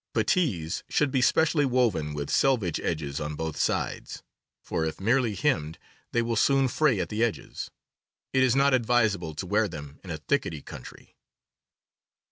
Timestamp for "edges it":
7.23-8.41